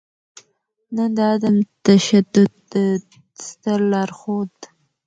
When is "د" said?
1.15-1.17, 2.71-2.73